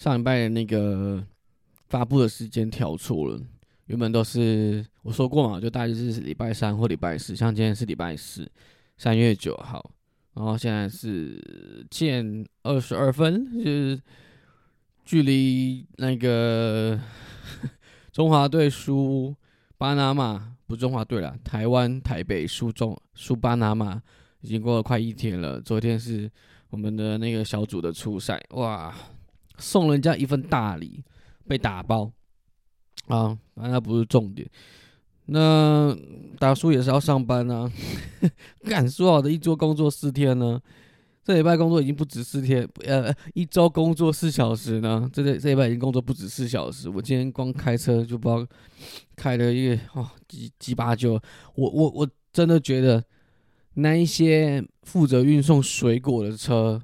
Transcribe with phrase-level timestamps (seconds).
[0.00, 1.22] 上礼拜的那个
[1.90, 3.38] 发布的时间调错了，
[3.84, 8.50] 原本都是我说过嘛，就大概是礼拜三或礼拜四，像今天是礼拜四，
[8.96, 9.90] 三月九号，
[10.32, 11.38] 然后现在是
[11.90, 14.00] 七点二十二分，就是
[15.04, 16.98] 距离那个
[18.10, 19.36] 中华队输
[19.76, 24.00] 巴拿马，不中华队了，台湾台北输中输巴拿马，
[24.40, 25.60] 已经过了快一天了。
[25.60, 26.30] 昨天是
[26.70, 28.94] 我们的那个小组的初赛，哇！
[29.60, 31.04] 送人家一份大礼，
[31.46, 32.10] 被打包
[33.06, 33.38] 啊！
[33.54, 34.48] 反正那不是重点。
[35.26, 35.96] 那
[36.38, 37.70] 达叔也是要上班啊，
[38.64, 40.60] 敢说好的一周工作四天呢？
[41.22, 45.08] 这礼拜工作已经不止四天，呃，一周工作四小时呢。
[45.12, 46.88] 这这这礼拜已经工作不止四小时。
[46.88, 48.44] 我今天光开车就不知道
[49.14, 51.12] 开了一个哦几几八九。
[51.54, 53.04] 我我我真的觉得
[53.74, 56.82] 那一些负责运送水果的车。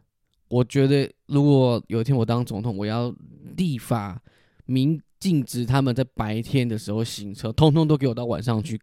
[0.48, 3.12] 我觉得，如果有一天我当总统，我要
[3.56, 4.20] 立法
[4.66, 8.80] 明禁止他们在白天的时候行车，通通都给我到晚上去。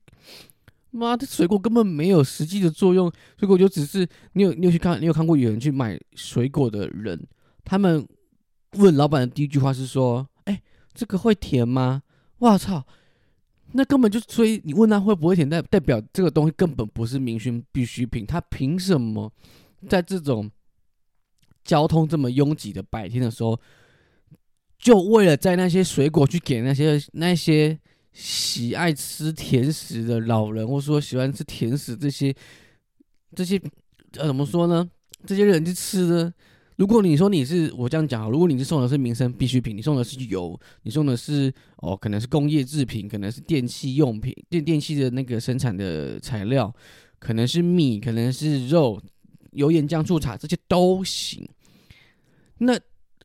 [0.91, 7.25] 妈的，水果根本没有实际的作用，水果就只是你有你有去看，你有看过有人去买水果的人，
[7.63, 8.05] 他们
[8.73, 10.61] 问老板的第一句话是说：“哎，
[10.93, 12.03] 这个会甜吗？”
[12.39, 12.85] 我操，
[13.71, 19.31] 那根本就所以你问他会不会甜，代代表这个东西根本不是民生必需品，他凭什么
[19.87, 20.51] 在这种？
[21.63, 23.59] 交通这么拥挤的白天的时候，
[24.77, 27.79] 就为了在那些水果去给那些那些
[28.11, 32.35] 喜爱吃甜食的老人，或者说喜欢吃甜食这些
[33.35, 33.59] 这些
[34.17, 34.89] 呃怎么说呢？
[35.25, 36.33] 这些人去吃呢？
[36.75, 46.73] 如果你说你是我这样讲，如果你是送的是民生必需品，你送的是油，你送的是哦可能是工业制品，可能是电器用品电电器的那个生产的材料，
[47.19, 49.01] 可能是米，可能是肉。
[49.53, 51.47] 油盐酱醋茶这些都行。
[52.59, 52.79] 那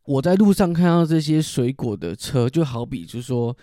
[0.04, 3.54] 我在路上看到这些水果的车，就好比就是说，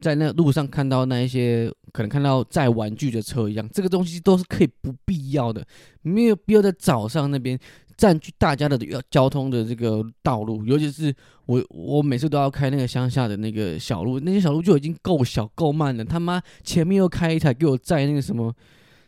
[0.00, 5.64] 在那路上看到那一些可能看到载玩具的车一样，这个东西都是可以不必要的，
[6.02, 7.56] 没有必要在早上那边
[7.96, 8.76] 占据大家的
[9.10, 10.66] 交通的这个道路。
[10.66, 11.14] 尤其是
[11.46, 18.52] 我，我每次都要开那个乡下的那个小路，那些小路就已经够小够慢了，他妈前面又开一台给我载那个什么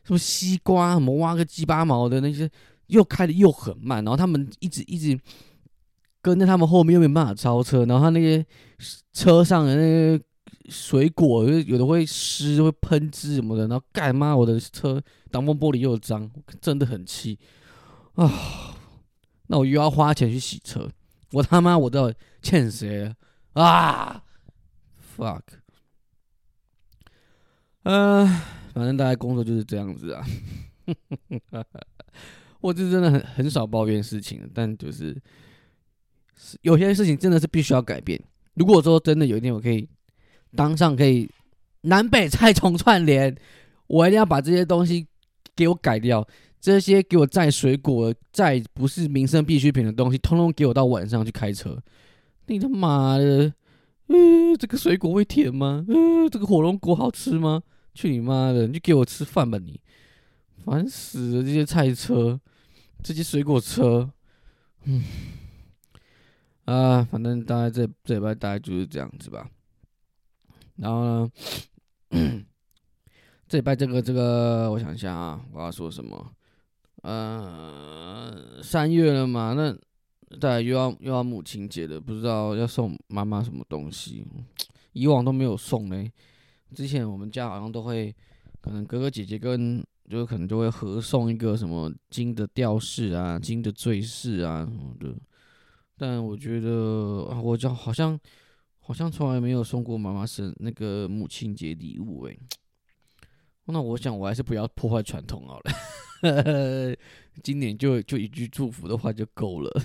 [0.05, 2.49] 什么西瓜，什么挖个鸡巴毛的那些。
[2.95, 5.19] 又开的又很慢，然后他们一直一直
[6.23, 7.85] 跟在他们后面，又没办法超车。
[7.85, 8.45] 然后他那些
[9.13, 10.25] 车上的那些
[10.71, 13.69] 水果，有的会湿，会喷汁什么的。
[13.69, 17.39] 然后干妈，我的车挡风玻璃又脏，真的很气
[18.15, 18.31] 啊！
[19.49, 20.89] 那我又要花钱去洗车，
[21.33, 23.15] 我他妈我都要欠谁
[23.53, 24.23] 啊
[25.17, 25.43] ？fuck！
[27.83, 28.27] 嗯，
[28.73, 30.25] 反正大家工作就是这样子啊。
[32.65, 35.15] 我是真的很很少抱怨事情，但就是
[36.63, 38.19] 有些事情真的是必须要改变。
[38.55, 39.87] 如果说真的有一天我可以
[40.57, 41.29] 当上可以
[41.83, 43.37] 南北菜虫串联，
[43.87, 45.07] 我一定要把这些东西
[45.55, 46.27] 给我改掉。
[46.59, 51.79] 这些给我载水果、载不是民生必需品的东西，通通给我到晚上去开车。
[52.47, 53.53] 你他妈的，
[54.09, 55.85] 嗯，这个水果会甜吗？
[55.87, 57.63] 嗯，这个火龙果好吃吗？
[57.93, 58.67] 去你妈的！
[58.67, 59.79] 你就给我吃饭吧你！
[60.65, 62.41] 烦死了，这些菜车。
[63.05, 64.11] 这些水果车，
[64.85, 65.05] 嗯，
[66.65, 69.47] 啊，反正大概这这礼拜大概就是这样子吧。
[70.77, 71.31] 然后呢，
[73.47, 76.33] 这礼拜这个这个，我想一下啊，我要说什么？
[77.03, 79.77] 呃，三月了嘛，那
[80.41, 84.27] 再又要又要母亲节了，不知道要送妈妈什么东西。
[84.95, 86.11] 以往都没有送嘞，
[86.75, 88.17] 之前我们家好像都会，
[88.63, 89.85] 可能哥哥姐姐跟。
[90.09, 95.17] 就可能就会合送一个什么金的吊饰啊，金的坠饰啊什么的，
[95.97, 98.19] 但我觉得啊，我就好像
[98.81, 102.39] 好像从来没有送过妈妈生那个母亲节礼物诶。
[103.65, 105.73] 那我想我还是不要破坏传统好了，
[107.43, 109.83] 今年就就一句祝福的话就够了。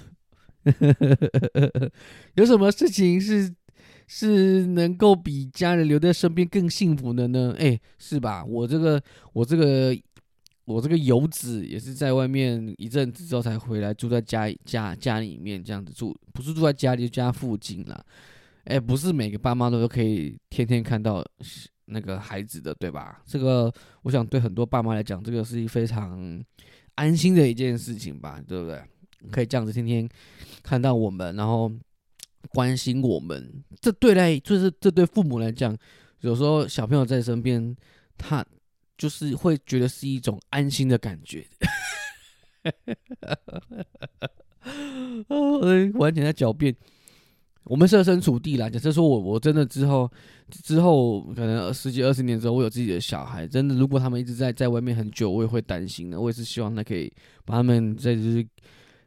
[2.36, 3.56] 有什么事情是
[4.06, 7.56] 是能够比家人留在身边更幸福的呢？
[7.58, 8.44] 哎，是吧？
[8.44, 9.02] 我这个
[9.32, 9.98] 我这个。
[10.70, 18.06] 我这个游子也是在外面一阵子之后才回来，住在家家家里面这样子住，不是住在家里家附近啦。
[18.66, 21.26] 哎，不是每个爸妈都可以天天看到
[21.86, 23.20] 那个孩子的，对吧？
[23.26, 23.74] 这个
[24.04, 26.40] 我想对很多爸妈来讲，这个是一非常
[26.94, 28.80] 安心的一件事情吧，对不对？
[29.32, 30.08] 可以这样子天天
[30.62, 31.72] 看到我们，然后
[32.50, 33.52] 关心我们，
[33.82, 35.76] 这对来就是这对父母来讲，
[36.22, 37.76] 有时候小朋友在身边，
[38.20, 38.46] 他。
[39.00, 41.44] 就是会觉得是一种安心的感觉，
[45.94, 46.76] 完全在狡辩。
[47.64, 50.12] 我们设身处地啦，假设说我我真的之后
[50.64, 56.20] 之后可能十几二十年之后，我有自己的小孩，真的如果他们一直在在外面很久，我也会担心的。
[56.20, 57.12] 我也是希望他可以
[57.46, 58.44] 把他们在就是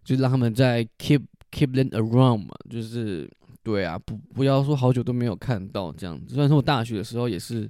[0.05, 3.29] 就让他们在 keep keep them around 嘛，就是
[3.65, 6.35] 对啊，不不要说好久都没有看到这样子。
[6.35, 7.69] 虽然说我大学的时候也是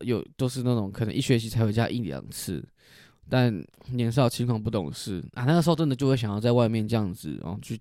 [0.00, 2.62] 有都是那种可能一学期才回家一两次，
[3.28, 3.52] 但
[3.90, 7.80] 年少轻狂不懂事啊，那个时候真的就会想要在外面这样子，然后去。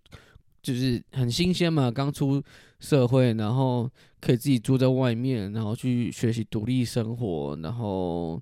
[0.59, 2.44] 就是很新鲜嘛，刚出
[2.81, 3.89] 社会，然后
[4.19, 8.41] 可以自己住在外面，然后去学习独立生活，然后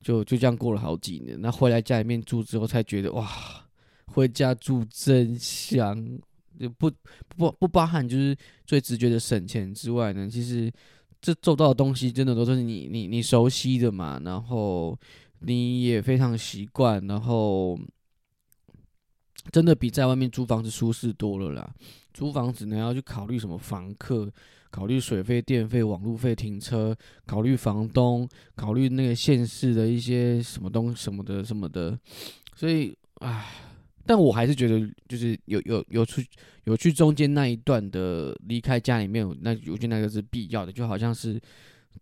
[0.00, 1.38] 就就这样过了好几年。
[1.38, 3.28] 那回来家里面住之后，才觉得哇，
[4.06, 6.18] 回家住真香。
[6.58, 6.90] 就不
[7.36, 10.72] 不不包含就是最直觉的省钱之外呢，其实
[11.20, 14.98] 这做到的东西真的都是你你你熟悉的嘛，然后
[15.40, 17.78] 你也非常习惯，然后。
[19.52, 21.72] 真的比在外面租房子舒适多了啦！
[22.12, 24.28] 租房子呢要去考虑什么房客，
[24.72, 26.92] 考虑水费、电费、网路费、停车，
[27.26, 31.96] 考虑房东，考虑那个县市的一些什么东什么的什么的。
[32.56, 33.46] 所以，唉，
[34.06, 36.26] 但我还是觉得，就是有有有去
[36.64, 41.40] 有去中间那一段的离开家里面，那我觉得那个是必要的，就好像是，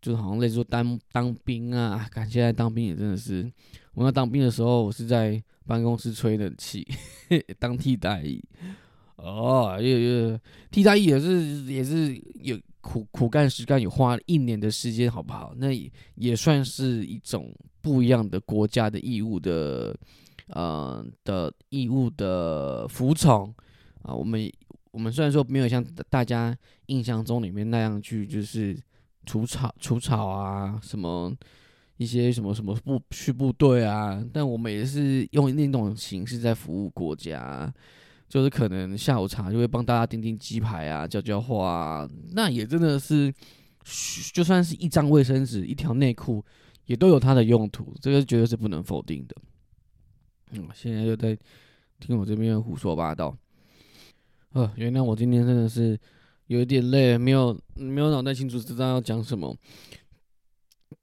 [0.00, 3.50] 就好像类似说当当兵啊，感现在当兵也真的是，
[3.94, 5.42] 我那当兵的时候，我是在。
[5.66, 6.86] 办公室吹冷气，
[7.58, 8.38] 当替代役
[9.16, 10.38] 哦，有有
[10.70, 15.54] 替代役也是也是有苦苦干实干，有花一年的时间，好不好？
[15.56, 15.68] 那
[16.16, 19.96] 也算是一种不一样的国家的义务的，
[20.49, 23.55] 呃的义务的服从
[24.02, 24.14] 啊。
[24.14, 24.50] 我们
[24.91, 26.56] 我们虽然说没有像大家
[26.87, 28.79] 印象中里面那样去，就是
[29.26, 31.35] 除草除草啊什么。
[31.96, 37.73] 一些什么什么部去部队啊，但我们也是用那种形式在服务国家，
[38.29, 43.32] 就是可能下午茶就会帮大家订订鸡排啊，交交话啊，那也真的是，
[44.32, 46.44] 就算是一张卫生纸、一条内裤，
[46.87, 49.37] 也都有它的用途，这个绝对是不能否定的。
[50.56, 51.36] 嗯，现在又在
[52.00, 53.36] 听我这边胡说八道，
[54.52, 55.98] 呃，原谅我今天真的是
[56.46, 59.56] 有一点累，没有没有脑袋清楚知道要讲什么。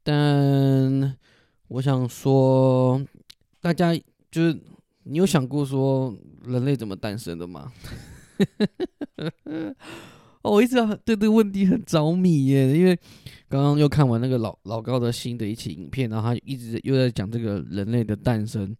[0.03, 1.18] 但
[1.68, 3.01] 我想说，
[3.59, 3.94] 大家
[4.31, 4.57] 就是
[5.03, 6.15] 你有想过说
[6.45, 7.71] 人类怎么诞生的吗？
[10.42, 10.75] 哦，我一直
[11.06, 12.98] 对这个问题很着迷耶，因为
[13.48, 18.75] 刚刚又看完那个老老高的新的一期影片，然后他一直又在讲这个人类的诞生，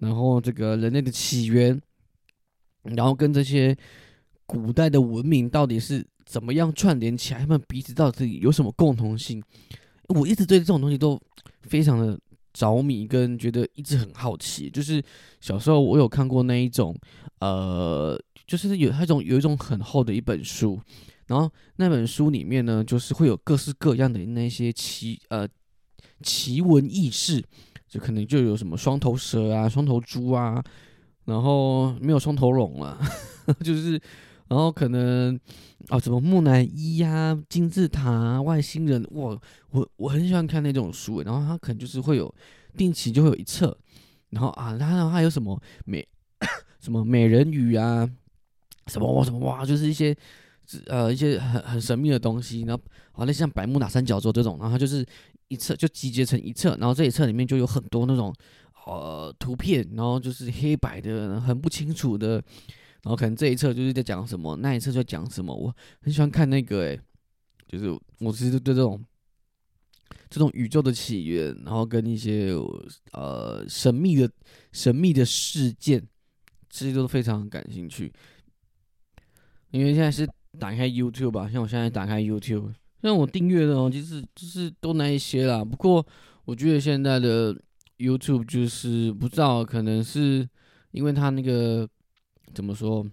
[0.00, 1.80] 然后这个人类的起源，
[2.82, 3.76] 然后跟这些
[4.44, 9.42] 古代的文明到底是怎么样串联起来，他们彼此到底有什么共同性？
[10.08, 11.20] 我一直对这种东西都
[11.62, 12.18] 非常的
[12.52, 14.68] 着迷，跟觉得一直很好奇。
[14.68, 15.00] 就是
[15.40, 16.96] 小时候我有看过那一种，
[17.38, 20.80] 呃，就是有那种有一种很厚的一本书，
[21.26, 25.46] 然后那本书里面呢，就是会有各式各样的那些奇呃
[26.22, 27.44] 奇闻异事，
[27.90, 30.64] 就可能就有什么双头蛇啊、双头猪啊，
[31.26, 32.98] 然后没有双头龙了，
[33.62, 34.00] 就是。
[34.50, 35.38] 然后可能
[35.90, 39.38] 啊，什么木乃伊呀、金字塔、外星人，哇，
[39.70, 41.22] 我我很喜欢看那种书。
[41.22, 42.34] 然后他可能就是会有
[42.76, 43.78] 定期就会有一册，
[44.30, 46.04] 然后啊，然后还有什么美
[46.82, 48.10] 什么美人鱼啊，
[48.88, 50.12] 什么哇什么哇，就是一些
[50.86, 52.62] 呃一些很很神秘的东西。
[52.62, 55.06] 然后好像像百慕大三角洲这种，然后它就是
[55.50, 58.32] 一册就集结成一册，然后这一册里面就有很多那种
[58.86, 62.42] 呃图片，然后就是黑白的，很不清楚的。
[63.02, 65.52] 然后可能这一册就是在讲什么，那一册在讲什么。
[65.54, 67.00] 我很喜欢看那个，诶，
[67.66, 69.02] 就是我其实对这种
[70.28, 72.54] 这种宇宙的起源，然后跟一些
[73.12, 74.30] 呃神秘的
[74.72, 76.06] 神秘的事件，
[76.68, 78.12] 其实都非常感兴趣。
[79.70, 80.28] 因为现在是
[80.58, 85.64] 打开 YouTube 吧，像我现在打开 YouTube，像我订阅的哦，就是就是都那一些啦。
[85.64, 86.06] 不过
[86.44, 87.54] 我觉得现在的
[87.98, 90.48] YouTube 就是不知道，可能是
[90.92, 91.88] 因为它那个。
[92.52, 93.06] 怎么说？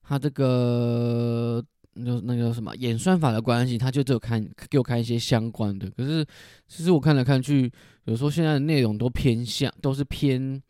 [0.00, 1.60] 他这个
[1.94, 5.90] 那那个什么演算法的关系，他就只有看给我看一些相关的。
[5.90, 6.24] 可是
[6.68, 7.68] 其实我看来看去，
[8.04, 10.62] 有时候现在的内容都偏向，都是偏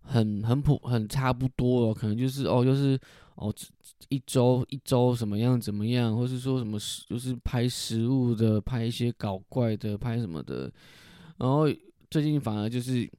[0.00, 1.94] 很很普很差不多哦。
[1.94, 2.98] 可能就是哦，就是
[3.36, 3.54] 哦
[4.08, 10.70] 一周一周什么样怎么样，或是说什么就是拍食物的，拍一些搞怪的，拍什么的。
[11.38, 11.64] 然后
[12.10, 13.10] 最近反而就是。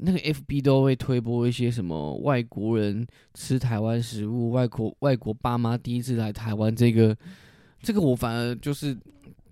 [0.00, 7.18] 那个 F B 都会推播一些什么外国人吃台湾食物，外国外国爸妈第一次来台湾，这个
[7.82, 8.96] 这个我反而就是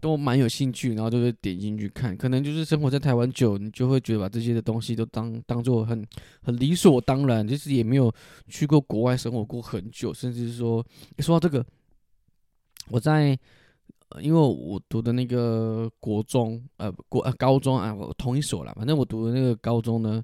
[0.00, 2.16] 都蛮有兴趣，然后就会点进去看。
[2.16, 6.06] 可能就是生活在台湾久，你就会觉得把这些的东西都当当做很
[6.42, 8.12] 很理所当然，就是也没有
[8.48, 10.84] 去过国外生活过很久，甚至是说，
[11.18, 11.64] 说到这个，
[12.88, 13.38] 我在，
[14.20, 20.22] 因为我读的那个国中，呃，国呃高中啊，我同一所啦，反正我读的那个高中呢，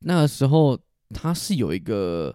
[0.00, 0.78] 那个时候
[1.10, 2.34] 它是有一个。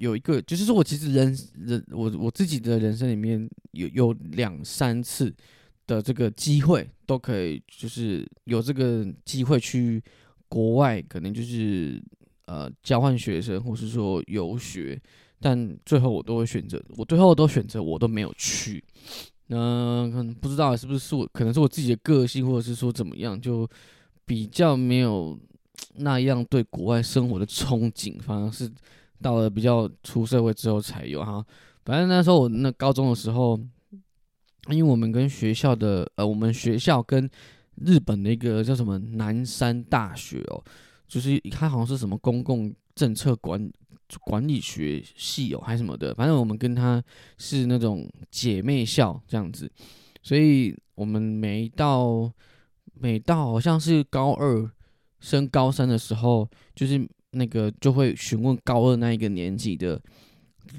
[0.00, 5.30] 有一个，就是说我其实人人我我自己的人生里面有有两三次
[5.96, 10.02] 的这个机会，都可以就是有这个机会去
[10.48, 12.02] 国外，可能就是
[12.46, 15.00] 呃交换学生，或是说游学，
[15.40, 18.82] 但最后我都会选择，我最后都选择我都没有去。
[19.48, 23.68] 嗯，可能不知道是不是是我，可能是我自己的个性，或者是说怎么样，就
[24.24, 25.38] 比较没有
[25.96, 28.70] 那样对国外生活的憧憬，反而是。
[29.22, 31.44] 到了比较出社会之后才有哈，
[31.84, 33.60] 反正那时候我那高中的时候，
[34.72, 37.28] 因为我们跟学校的呃，我们学校跟
[37.76, 40.62] 日本的一个叫什么南山大学哦，
[41.06, 43.70] 就是它好像是什么公共政策管
[44.20, 47.02] 管理学系哦，还是什么的，反正我们跟他
[47.38, 49.70] 是那种姐妹校这样子，
[50.22, 52.30] 所以我们每到
[52.94, 54.70] 每到好像是高二
[55.20, 57.08] 升高三的时候，就是。
[57.32, 59.96] 那个就会询问高二那一个年级的，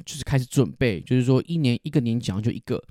[0.05, 2.83] 就是开始准备，就是说一年一个年级好像就一个，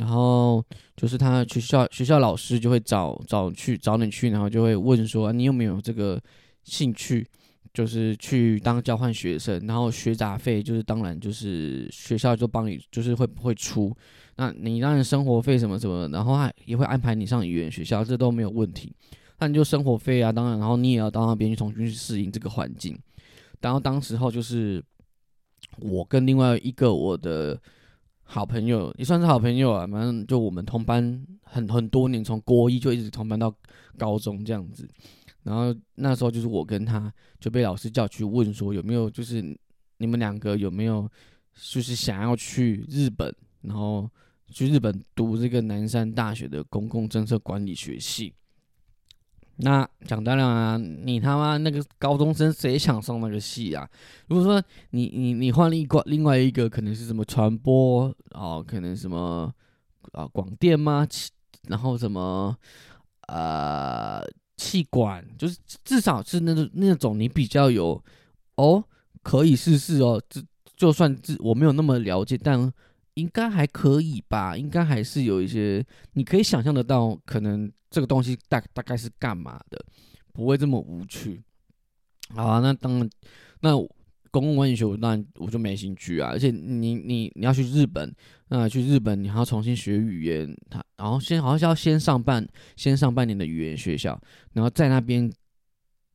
[0.00, 0.64] 然后
[0.96, 6.18] 就是他学校学校老师就会找找去找你去，然后就会问说你有没有这个
[6.64, 7.26] 兴趣，
[7.74, 13.94] 就是去当交换学生，然后学杂费就是当然就是学校就帮你就是会不会出，
[14.36, 18.90] 那你当然生活费什么什么，然后还也会安排你上语言学校，这都没有问题。
[19.38, 22.98] 那你就生活费啊，当然，然后你也要到那边去重新去适应这个环境。
[23.60, 24.82] 然后当时候就是
[25.78, 27.60] 我跟另外一个我的
[28.32, 33.52] 好朋友，也算是好朋友啊，反正就我们同班很很多年，从国一就一直同班到
[33.98, 34.88] 高中这样子。
[35.42, 39.42] 然后那时候就是我跟他就被老师叫去问说有没有，就是
[39.98, 41.10] 你们两个有没有
[41.54, 44.08] 就是想要去日本，然后
[44.46, 48.32] 去日本读这个南山大学的公共政策管理学系。
[49.62, 53.88] 那讲当然啊，你他妈那个高中生谁想上那个系啊？
[54.28, 59.52] 如果说你你你换另一个另外一个，可能是什么传播哦，可能什么
[60.12, 61.06] 啊广电吗？
[61.68, 62.56] 然后什么
[63.28, 64.22] 呃
[64.56, 68.02] 气管，就是至少是那种那种你比较有
[68.56, 68.82] 哦
[69.22, 70.40] 可以试试哦，就
[70.76, 72.72] 就算自我没有那么了解，但。
[73.14, 79.84] 应该还可以吧，应该还是有一些你可以想象得到，可能这个东西大大概是干嘛的，
[80.32, 81.42] 不会这么无趣。
[82.34, 83.10] 好啊，那当然，
[83.60, 83.76] 那
[84.30, 86.30] 公共管理学我当然我就没兴趣啊。
[86.30, 88.14] 而且你你你要去日本，
[88.48, 94.20] 那去日本你还要重新学语言，他然后先好像是要先上半先上半年的语言学校，
[94.52, 95.28] 然后在那边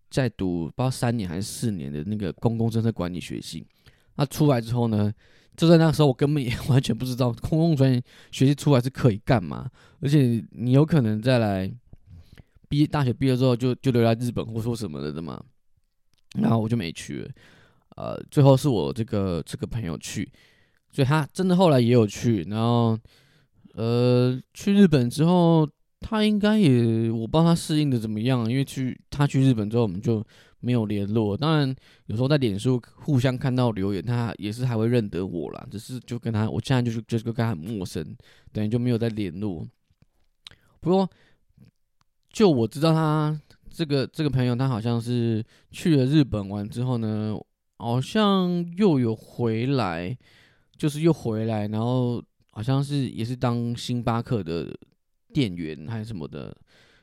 [0.09, 3.67] 再读不知道三年还是四年的那个公共政策管理学系。
[4.15, 5.13] 那出来之后呢？
[5.55, 9.69] 就在那时候，我根本也完全不知道公共专业学习出来是可以干嘛，
[10.01, 11.71] 而且你有可能再来
[12.67, 15.41] 毕业大学毕业之后就就留在日本或说什么的的嘛，
[16.35, 17.29] 然后我就没去。
[17.95, 20.29] 呃，最后是我这个这个朋友去，
[20.91, 22.99] 所以他真的后来也有去，然后
[23.73, 25.65] 呃去日本之后，
[26.07, 30.23] 他应该也我不知道他适应的怎么样，因为去他去日本之后，我们就。
[30.61, 31.75] 没有联络，当然
[32.07, 35.67] 有时候在脸书互相看到留言，他也是还会认得我啦。
[35.69, 38.03] 只是就跟他，我现在就是就是跟他很陌生，
[38.51, 39.63] 等于就没有再联络。
[40.79, 41.07] 不过，
[42.31, 47.37] 就我知道他这个这个朋友，他好像是去了日本玩之后呢，
[47.77, 50.17] 好像又有回来，
[50.75, 54.75] 就是又回来，然后好像是也是当星巴克的
[55.35, 56.55] 店员还是什么的。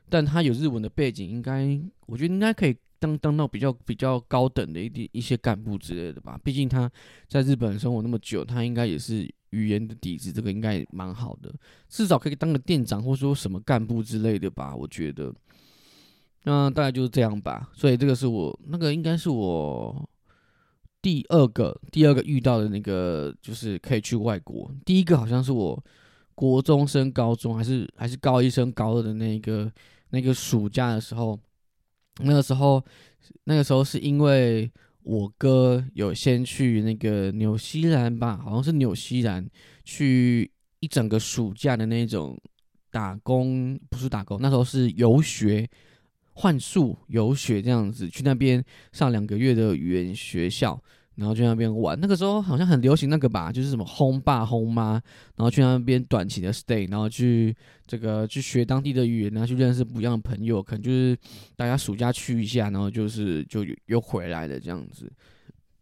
[0.08, 2.74] 但他有日文的背景，应该我觉得应该可以。
[3.02, 6.88] 当当到比较比较高等的一点一些干部之类的吧，毕竟他
[7.26, 11.52] 在日本生活那么久，他应该也是语言的底子，这个应该也蛮好的，
[11.88, 15.34] 至少可以当个店长或说什么干部之类的吧，我觉得。
[16.44, 20.08] 那大概就是这样吧，所以这个是我那个应该是我
[21.00, 24.72] 第二个第二个遇到的那个，就是可以去外国。
[24.84, 25.84] 第一个好像是我
[26.34, 29.70] 国中升高中，还是还是高一升高二的那个
[30.10, 31.38] 那个暑假的时候。
[32.18, 32.84] 那个时候，
[33.44, 34.70] 那个时候是因为
[35.02, 39.48] 我哥有先去那个纽西兰吧，好像是纽西兰
[39.82, 42.38] 去一整个暑假的那种
[42.90, 45.66] 打工，不是打工，那时候是游学、
[46.34, 48.62] 换宿、游学这样子，去那边
[48.92, 50.78] 上两个月的语言学校，
[51.14, 51.98] 然后去那边玩。
[52.00, 54.92] 那个时候好像很流行那个吧，就是什么轰爸轰妈，
[55.36, 57.54] 然后去那边短期的 stay，然后去
[57.86, 61.16] 这个去学当地的语言，然后去认识不一样的朋友，可能就是
[61.56, 65.10] 大家暑假去一下，然后就是就又回来了这样子。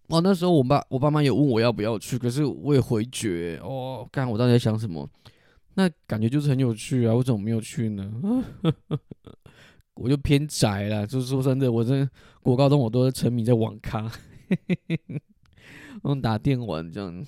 [0.08, 3.60] 哦，那时候我爸我爸妈有问我要不要去，可是我也回绝。
[3.62, 5.08] 哦，看我到底在想什么？
[5.74, 8.12] 那感觉就是很有趣啊，我怎么没有去呢？
[9.94, 12.08] 我就偏宅了，就是说真的，我这
[12.42, 14.10] 国高中我都沉迷在网咖，
[14.50, 15.22] 嘿嘿嘿
[16.04, 17.24] 用打电玩这样。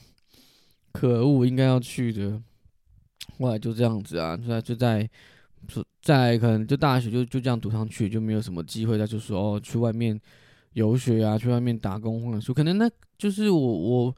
[0.93, 2.43] 可恶，应该要去的，
[3.39, 5.03] 后来就这样子啊，就在
[5.67, 10.21] 就在在可能就大学就就这样读上去，就没有什么机会再就说哦去外面。
[10.75, 14.17] 游学啊，去外面打工换书，可能那就是我我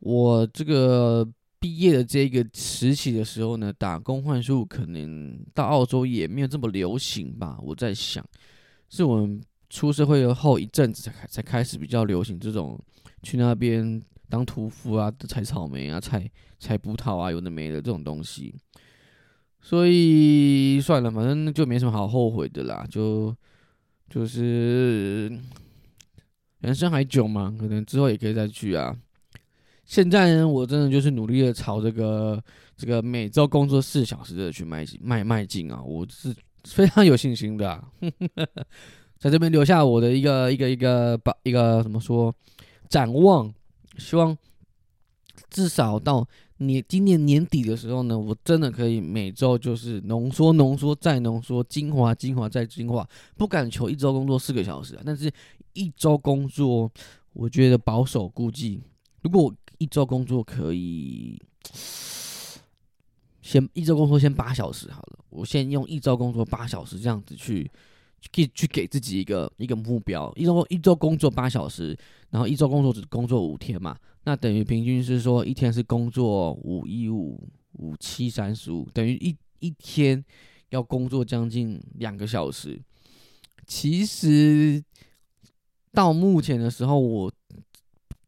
[0.00, 1.24] 我这个
[1.60, 7.56] 毕业的这个时期的时候呢，打工换书可能到澳洲也没有这么流行吧。
[7.62, 8.28] 我在想，
[8.88, 9.40] 是我们
[9.76, 12.82] 出社会后一阵子才开才开始比较流行这种
[13.22, 16.26] 去那边当屠夫啊，采草莓啊，采
[16.58, 18.54] 采葡萄啊，有的没的这种东西。
[19.60, 23.36] 所以算了，反正就没什么好后悔的啦，就
[24.08, 25.30] 就是。
[26.60, 28.96] 人生还久嘛，可能之后也可以再去啊。
[29.84, 32.42] 现在呢，我真的就是努力的朝这个
[32.76, 37.84] 这个每周工作四小时的去迈进迈迈进啊，我是非常有信心的。
[39.18, 42.34] 在这边留下我的一个一个一个把一个怎么说
[42.88, 43.52] 展望，
[43.98, 44.36] 希望
[45.50, 46.26] 至少到
[46.58, 55.32] 你今年年底的时候呢，我真的可以每周就是浓缩浓缩再浓缩，精华精华再精华，不敢求一周工作四个小时啊，但是。
[55.78, 56.90] 一周工作，
[57.34, 58.80] 我觉得保守估计，
[59.20, 61.38] 如果一周工作可以
[63.42, 67.70] 先一周工作先八小时好了，我先用一周工作八小时这样子去
[68.32, 71.96] 去去给自己一个一个目标，一周一周工作八小时，
[72.30, 77.42] 然后一周工作只工作五天嘛，那等于平均是说一天是工作五一五
[77.72, 80.24] 五七三十五，等于一一天
[80.70, 82.80] 要工作将近两个小时，
[83.66, 84.84] 其实。
[85.92, 87.32] 到目前的时候，我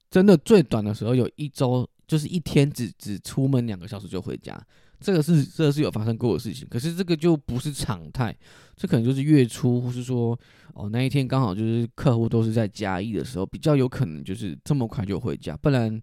[0.09, 4.59] 真的最短的时候有一周，就是一天只只出门两个小时就回家，
[5.01, 6.67] 这个是这个是有发生过的事情。
[6.69, 8.37] 可是这个就不是常态，
[8.77, 10.39] 这可能就是月初，或是说
[10.75, 15.57] 哦那一天刚好就是客户都是在嘉义的时候，比较有可能就是这么快就回家。
[15.57, 16.01] 不然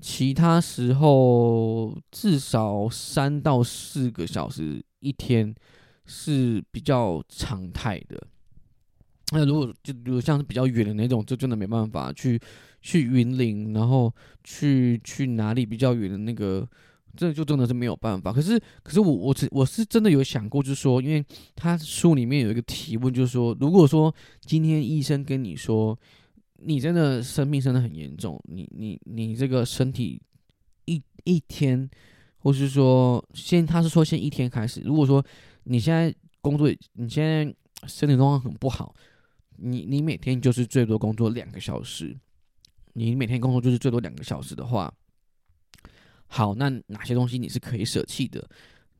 [0.00, 5.54] 其他时候至少三到四个小时一天
[6.06, 8.20] 是比较常态的。
[9.30, 12.40] 那如果就比如像是比较远的那种，就真的没办法去
[12.80, 14.10] 去云林，然后
[14.42, 16.66] 去去哪里比较远的那个，
[17.16, 18.32] 这就真的是没有办法。
[18.32, 25.98] 可是可是我我只我是真的有想过，就是说，因为他书里面有一个提问，就是说，如果说今天医生跟你说，
[26.56, 30.20] 你真的生病真的很严重，你你你这个身体
[30.86, 31.88] 一一天，
[32.38, 35.24] 或是说先他是说先一天开始，如果说
[35.64, 37.44] 你现在工作，你现在
[37.86, 38.94] 身体状况很不好。
[39.60, 42.16] 你你每天就是最多工作两个小时，
[42.92, 44.92] 你每天工作就是最多两个小时的话，
[46.28, 48.46] 好，那哪些东西你是可以舍弃的？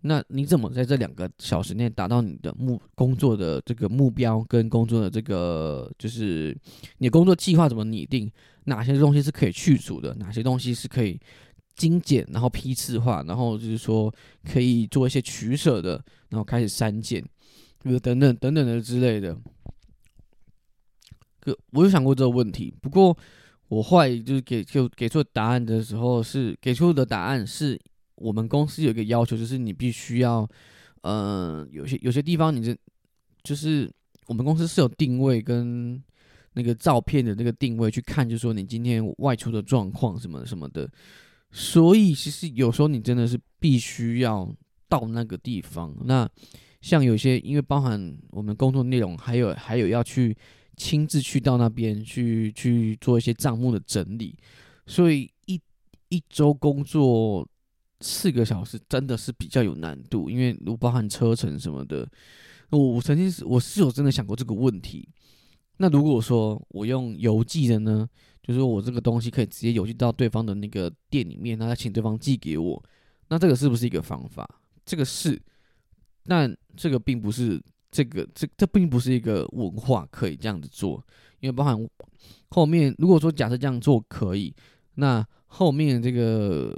[0.01, 6.57] 那你怎么在这两个小时内达到你的目工作的这个目标跟工作的这个就是
[6.99, 8.31] 你工作计划怎么拟定？
[8.65, 10.15] 哪些东西是可以去除的？
[10.15, 11.19] 哪些东西是可以
[11.75, 14.13] 精简然后批次化，然后就是说
[14.45, 17.21] 可以做一些取舍的，然后开始删减，
[17.83, 19.37] 比如等等等等的之类的。
[21.73, 23.17] 我有想过这个问题，不过
[23.69, 27.79] 我后来就是给就给出答案的时候，是给出的答案是
[28.15, 30.49] 我们公司有一个要求，就是你必须要，
[31.03, 32.75] 嗯，有些有些地方你这
[33.43, 33.91] 就是
[34.27, 36.03] 我们公司是有定位跟
[36.55, 40.91] 那个照片的那个定位去看，就是说你今天外出的状况什么什么的，
[41.53, 44.51] 所以其实有时候你真的是必须要
[44.89, 45.95] 到那个地方。
[46.05, 46.27] 那
[46.81, 50.35] 像有些因为包含我们工作内容，还有还有要去。
[50.79, 54.39] 亲自去到那边去去做一些账目的整理，
[54.87, 55.61] 所以一
[56.09, 57.47] 一周工作
[58.01, 62.09] 四个小时真的是比较有难度，因为如包含车程什么的。
[62.71, 65.09] 我我曾经是我是有真的想过这个问题。
[65.79, 68.09] 那如果说我用邮寄的呢，
[68.43, 72.85] 就是我这个东西可以直接邮寄到对方的那个店里面，那请对方寄给我，
[73.29, 74.49] 那这个是不是一个方法？
[74.87, 75.41] 这个是，
[76.25, 77.61] 但这个并不是。
[77.91, 81.03] 这个这这并不是一个文化可以这样子做，
[81.41, 81.89] 因为包含
[82.51, 84.55] 后面如果说假设这样做可以，
[84.95, 86.75] 那后面这个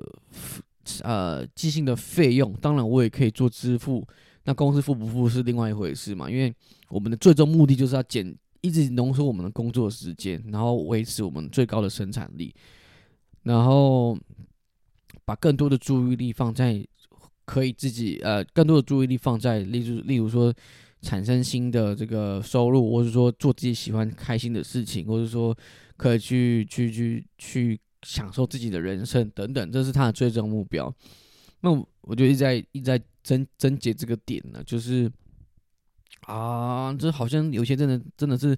[1.03, 4.07] 呃寄信的费用，当然我也可以做支付，
[4.45, 6.55] 那公司付不付是另外一回事嘛，因为
[6.89, 12.55] 我们的最终目的就是要减一直浓缩我们的工作时间，然后维持我们最高的生产力，
[13.43, 14.17] 然后
[15.25, 16.87] 把更多的注意力放在
[17.45, 20.53] 可以自己呃，更多的注意力放在例如例如说
[21.03, 25.57] 产生新的这个收入，或者说做自己喜欢开心的事情，或者说
[25.97, 30.95] 可以去去去去享受自己的人生等等，这是他的最终目标。
[31.61, 31.71] 那
[32.03, 35.11] 我就一直在一直在争争结这个点呢，就是。
[36.27, 38.57] 啊，这好像有些真的真的是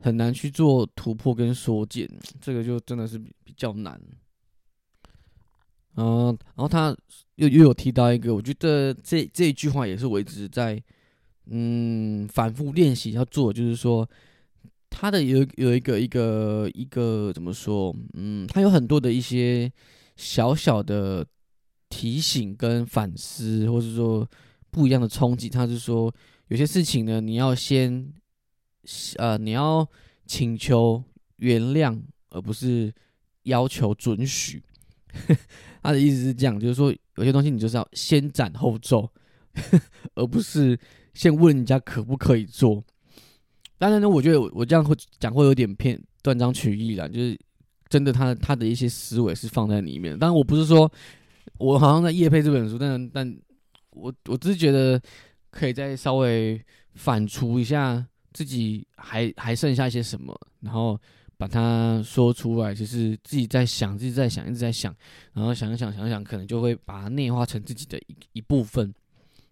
[0.00, 2.06] 很难去做突破跟缩减，
[2.38, 3.98] 这个就真的是比较难。
[5.96, 6.94] 嗯，然后他
[7.36, 10.82] 又又有提到一个，我觉得这这一句话也是我一直在
[11.46, 14.08] 嗯反复练习要做，就是说
[14.90, 17.94] 他的有有一个一个一个怎么说？
[18.14, 19.70] 嗯，他有很多的一些
[20.16, 21.26] 小小的
[21.88, 24.28] 提醒跟反思，或者说
[24.70, 26.12] 不一样的冲击，他是说。
[26.48, 28.12] 有些事情呢，你要先，
[29.16, 29.88] 呃，你要
[30.26, 31.02] 请求
[31.36, 32.92] 原谅，而不是
[33.44, 34.62] 要求准许。
[35.82, 39.10] 他的意思是这样，就是说有些东西你就是要先斩后奏，
[40.14, 40.78] 而不是
[41.14, 42.84] 先问人家可不可以做。
[43.78, 47.38] 当然呢，我觉得我我这样会讲会有点偏断章取义了，就是
[47.88, 50.18] 真的，他他的一些思维是放在里面。
[50.18, 50.90] 当然，我不是说
[51.58, 53.36] 我好像在夜配这本书，但但
[53.90, 55.00] 我我只是觉得。
[55.56, 56.60] 可以再稍微
[56.94, 61.00] 反刍一下自己还还剩下一些什么，然后
[61.36, 62.74] 把它说出来。
[62.74, 64.92] 就是自己在想，自己在想，一直在想，
[65.32, 68.92] 然后想一想，想一想，可能就会把它内化成自己的一一部分。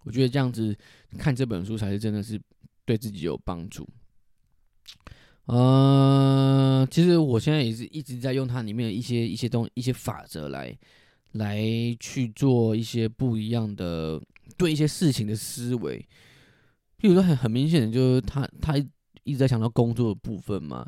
[0.04, 0.76] 我觉得这样子
[1.18, 2.40] 看这本书才是真的是
[2.84, 3.88] 对自己有帮助。
[5.46, 10.76] 呃，其实我现在也是一直在用它里面的一些一些东一些法则来
[11.32, 11.60] 来
[11.98, 14.20] 去做一些不一样的。
[14.58, 15.98] 对一些事情的思维，
[17.00, 18.76] 譬如说很很明显的，就是他他
[19.24, 20.86] 一直在想到工作的部分嘛。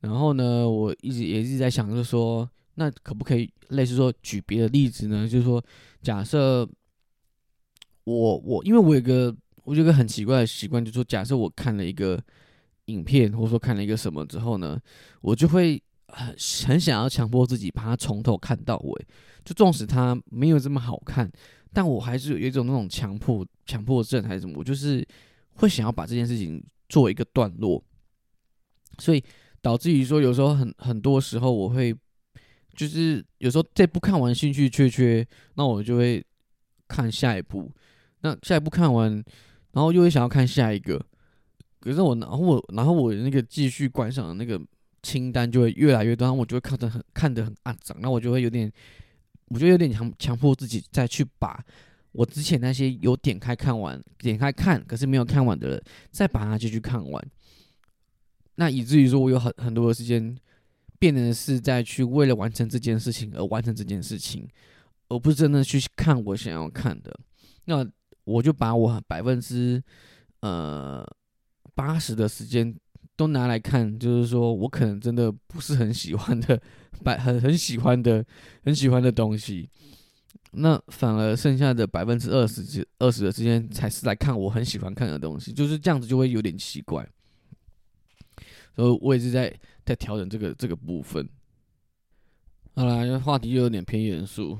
[0.00, 5.26] 然后呢，我一直也一直在想，就是说，那可不可以类似说举别的例子呢？
[5.28, 5.62] 就是说，
[6.02, 6.68] 假设
[8.04, 9.34] 我我因为我有个
[9.64, 12.22] 我有个很奇怪的习惯，就是说，假设我看了一个
[12.86, 14.80] 影片，或者说看了一个什么之后呢，
[15.20, 16.34] 我就会很
[16.66, 19.06] 很想要强迫自己把它从头看到尾，
[19.44, 21.30] 就纵使它没有这么好看。
[21.72, 25.06] 但我还是有一种那种强迫强迫症还是什么，我就是
[25.54, 27.80] 会想要把这件事情做一个段落，
[28.98, 29.22] 所以
[29.62, 31.94] 导致于说有时候很很多时候我会
[32.74, 36.24] 就是有时候这部看完兴趣缺缺，那我就会
[36.88, 37.70] 看下一部，
[38.20, 39.12] 那下一部看完，
[39.72, 41.00] 然后又会想要看下一个，
[41.80, 44.60] 可是我然后我然后我那个继续观赏的那个
[45.02, 48.72] 清单就会越来越多，我就会看得很看得很暗脏，那我就会有点。
[49.52, 51.60] 我觉得有点强强迫自己再去把
[52.12, 57.30] 我之前那些有点开看完、点开看可是没有看完的人，再把它继续看完。
[58.54, 60.38] 那以至于说我有很很多的时间，
[61.00, 64.46] 变成是在去为了完成这件事情而完成这件事情，
[65.08, 67.12] 而不是真的去看我想要看的。
[67.64, 67.84] 那
[68.30, 69.82] 我就把我百分之
[70.40, 71.04] 呃
[71.74, 72.74] 八十的时间。
[73.16, 76.58] 都拿来看，就是说我可能真的不是很喜欢的，
[77.04, 78.24] 百很很喜欢的，
[78.64, 79.68] 很喜欢的东西，
[80.52, 87.06] 那反而剩下的百分之二十、二十的时间才是来看我很喜欢看的东西，就是这样子就会有点奇怪。
[88.74, 91.28] 所以我也是在在调整这个这个部分。
[92.74, 94.58] 好啦，因为话题又有点偏严肃，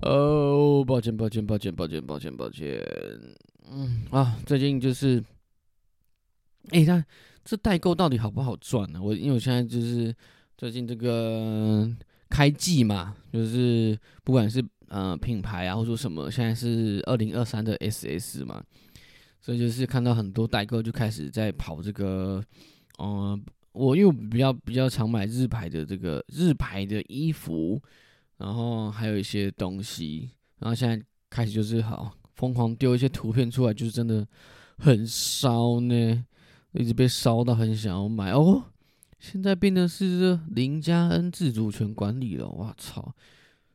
[0.00, 2.80] 哦，抱歉，抱歉，抱歉，抱歉，抱歉，抱歉。
[3.70, 5.22] 嗯啊，最近就是，
[6.70, 7.04] 哎，他。
[7.44, 9.00] 这代购到底好不好赚呢？
[9.02, 10.14] 我因为我现在就是
[10.58, 11.90] 最近这个
[12.28, 18.62] 开季嘛，就是不管是呃品牌啊，或说什么，现在是二零二三的 SS 嘛，
[19.40, 22.44] 所以就是看到很多代购就开始在跑这个，
[22.98, 27.80] 嗯，我因为比较比较常买日牌的这个日牌的衣服，
[28.38, 34.26] 然后还有一些东西，然后现在开始就是好疯狂丢一些图片出来，就是真的
[34.78, 36.24] 很烧呢。
[36.72, 38.62] 一直被烧到很想要买哦，
[39.18, 43.14] 现在变的是林嘉恩自主权管理了，我操！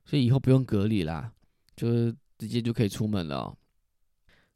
[0.05, 1.33] 所以以后不用隔离啦，
[1.75, 3.57] 就是直接就可以出门了，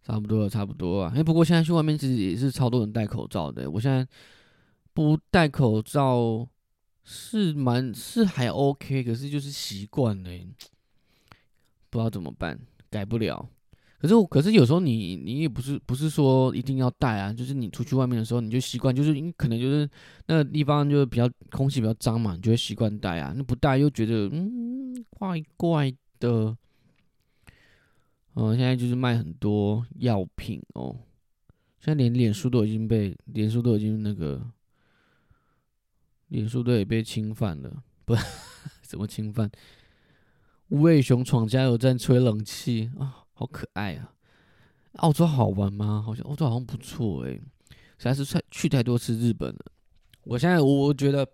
[0.03, 1.11] 差不多了，差不多啊。
[1.15, 4.07] 哎，不过现在去外面其实也是超多人戴口罩的，我现在
[4.93, 6.47] 不戴口罩
[7.09, 10.29] 是蛮是还 OK，可是就是习惯了，
[11.89, 13.49] 不知道怎么办，改不了。
[13.97, 19.89] 可是我，可是有时候你你也不是不是说一定要戴啊，就是你出去外面的时候，你就习惯，就是因可能就是
[20.25, 23.33] 那个地方就是比较空气比较脏嘛，你就会习惯戴啊。
[23.35, 25.89] 那不戴又觉得嗯怪怪
[26.19, 26.57] 的。
[28.35, 30.95] 嗯，现在就是卖很多药品哦，
[31.79, 34.45] 现在连脸书都已经被脸书都已经那个
[36.29, 38.15] 脸书队也被侵犯了，不，
[38.81, 39.49] 怎么侵犯？
[40.69, 44.13] 无尾熊闯加油站吹冷气啊，好可爱啊！
[44.93, 46.01] 澳洲好玩吗？
[46.05, 47.41] 好像澳洲好像不错诶，
[47.97, 49.65] 实在是去去太多次日本了。
[50.23, 51.25] 我现在我觉得，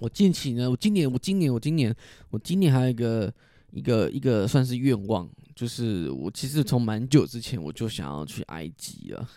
[0.00, 1.94] 我近期呢，我今年我今年我今年
[2.28, 3.32] 我今年还有一个
[3.70, 9.28] 一个一个算是愿望，就是我其实从蛮久之前我就想要去埃及了。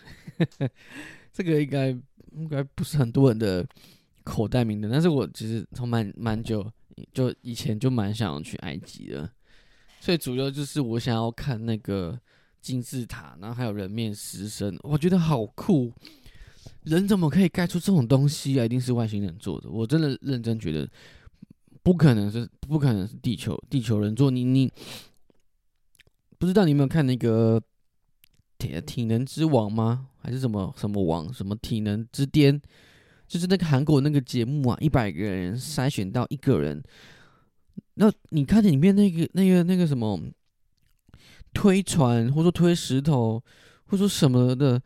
[1.32, 1.88] 这个应该
[2.32, 3.66] 应该不是很多人的
[4.24, 6.68] 口袋名单，但是我其实从蛮蛮久
[7.12, 9.30] 就以前就蛮想要去埃及的，
[10.00, 12.18] 所以主要就是我想要看那个
[12.60, 15.92] 金字塔，然后还有人面狮身，我觉得好酷。
[16.84, 18.64] 人怎么可以盖出这种东西啊？
[18.64, 19.70] 一定是外星人做的。
[19.70, 20.88] 我真的认真觉得，
[21.82, 24.30] 不可能是不可能是地球地球人做。
[24.30, 24.70] 你你
[26.38, 27.62] 不知道你有没有看那个
[28.58, 30.08] 体体能之王吗？
[30.18, 31.32] 还是什么什么王？
[31.32, 32.60] 什么体能之巅？
[33.26, 36.82] 就是那个韩国那个节目啊，一百个人筛选到一个人。
[37.94, 40.20] 那你看里面那个那个那个什么
[41.52, 43.42] 推船，或者说推石头，
[43.86, 44.82] 或者说什么的，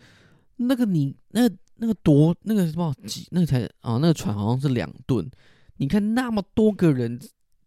[0.57, 1.51] 那个你那。
[1.81, 5.31] 那个多那个什么几那个才啊那个船好像是两吨，
[5.77, 7.17] 你看那么多个人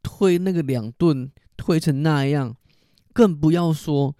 [0.03, 2.53] 推那个两吨推成那样，
[3.13, 4.13] 更不要说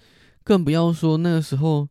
[0.46, 1.90] 更不要说那个时候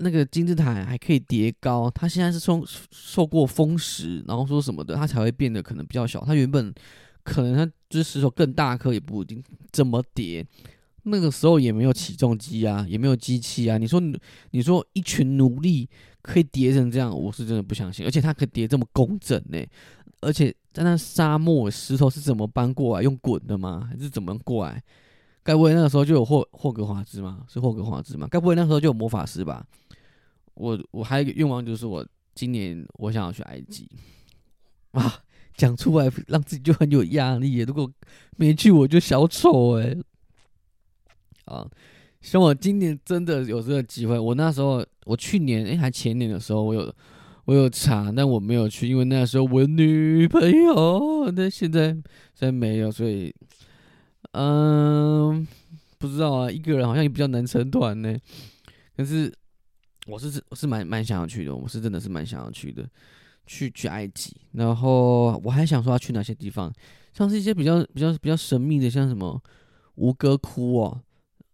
[0.00, 6.24] 那个金字塔还可以叠高，它现在是受受过风蚀，然后说什么的，它才会变得可能比较小。
[6.24, 6.74] 它原本
[7.22, 10.46] 可能它就是石头更大颗也不一定，怎么叠？
[11.04, 13.78] 那个时候也没有起重机啊，也没有机器啊。
[13.78, 14.02] 你说
[14.50, 15.88] 你说一群奴隶。
[16.22, 18.04] 可以叠成这样，我是真的不相信。
[18.04, 19.58] 而且它可以叠这么工整呢，
[20.20, 23.02] 而且在那沙漠石头是怎么搬过来？
[23.02, 23.88] 用滚的吗？
[23.90, 24.82] 还是怎么过来？
[25.42, 27.44] 该不会那个时候就有霍霍格华兹吗？
[27.48, 28.28] 是霍格华兹吗？
[28.30, 29.66] 该不会那时候就有魔法师吧？
[30.54, 33.88] 我我还有一个愿望，就是我今年我想要去埃及
[34.92, 35.22] 啊！
[35.56, 37.58] 讲出来让自己就很有压力。
[37.58, 37.90] 如果
[38.36, 39.96] 没去，我就小丑哎！
[41.44, 41.68] 啊。
[42.20, 44.18] 希望我今年真的有这个机会。
[44.18, 46.94] 我那时候，我去年哎，还前年的时候，我有
[47.46, 51.32] 我有查，但我没有去，因为那时候我女朋友。
[51.34, 52.02] 但现在现
[52.40, 53.34] 在没有，所以
[54.32, 55.46] 嗯，
[55.98, 58.16] 不知道啊，一个人好像也比较难成团呢。
[58.96, 59.32] 可是
[60.06, 62.88] 我是我是蛮蛮想要去的，我是真的是蛮想要去的，
[63.46, 64.36] 去去埃及。
[64.52, 66.72] 然后我还想说要去哪些地方，
[67.12, 69.42] 像是一些比较比较比较神秘的，像什么
[69.96, 71.02] 吴哥窟哦。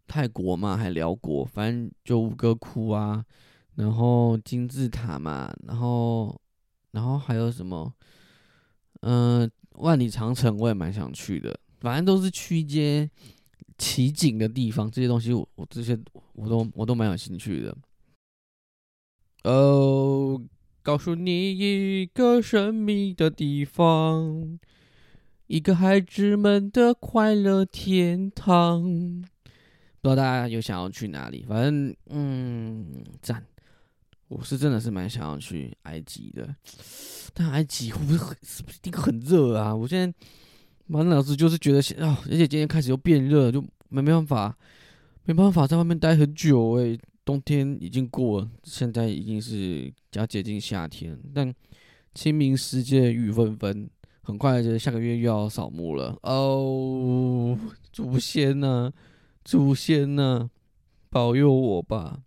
[0.09, 3.25] 泰国嘛，还辽国，反正就吴哥窟啊，
[3.75, 6.41] 然后金字塔嘛，然后，
[6.93, 7.93] 然后还有什么，
[9.01, 13.09] 嗯，万里长城我也蛮想去的，反正都是去一些
[13.79, 15.97] 奇景的地方，这些东西我我这些
[16.33, 17.77] 我都我都蛮有兴趣的。
[19.45, 20.43] 哦，
[20.83, 24.59] 告诉你一个神秘的地方，
[25.47, 29.23] 一个孩子们的快乐天堂。
[30.01, 31.45] 不知道大家有想要去哪里？
[31.49, 33.47] 反正嗯，赞！
[34.27, 36.53] 我是真的是蛮想要去埃及的，
[37.33, 39.73] 但埃及会不会是不是一定很热啊？
[39.73, 40.13] 我现在
[40.87, 44.57] 满脑子就是觉得啊，而且今天开始又变热，就没没办法，
[45.25, 51.53] 没办法在外面待很久诶，冬天已经过了，现在已经是要接近夏天，但
[52.15, 53.91] 清明时节雨纷纷，
[54.23, 57.59] 很快就下个月又要扫墓了哦，
[57.93, 58.93] 祖先呢？
[59.45, 60.51] 祖先呢，
[61.11, 62.21] 保佑我吧。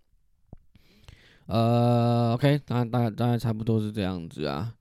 [1.48, 4.76] 呃，OK，大大大概差不多是这样子啊。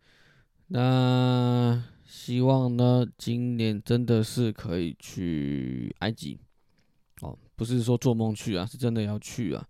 [0.66, 6.40] 那希望呢，今年真的是可以去埃及。
[7.20, 9.64] 哦，不是说做梦去啊，是真的要去啊。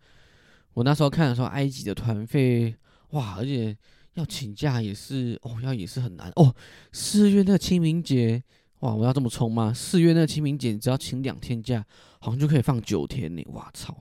[0.75, 2.75] 我那时候看的时候，埃及的团费，
[3.11, 3.77] 哇，而且
[4.15, 6.55] 要请假也是，哦，要也是很难哦。
[6.93, 8.43] 四月那清明节。
[8.81, 8.95] 哇！
[8.95, 9.75] 我要这么冲吗？
[9.75, 11.85] 四月那个清明节，只要请两天假，
[12.21, 13.45] 好像就可以放九天呢。
[13.49, 13.93] 哇操！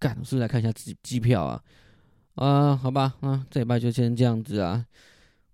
[0.00, 1.62] 干，是不是来看一下自己机票啊？
[2.34, 4.84] 啊，好吧，啊，这礼拜就先这样子啊。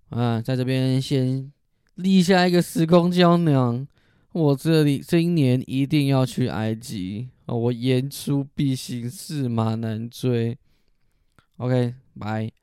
[0.09, 1.53] 啊，在这边先
[1.99, 3.85] 立下一个时空胶囊，
[4.31, 7.29] 我这里今年一定要去埃及！
[7.47, 10.57] 我言出必行，驷马难追。
[11.57, 12.58] OK，拜。